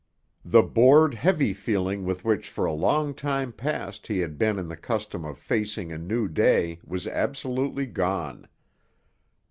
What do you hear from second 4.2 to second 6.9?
been in the custom of facing a new day